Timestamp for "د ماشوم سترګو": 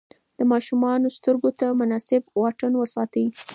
0.37-1.49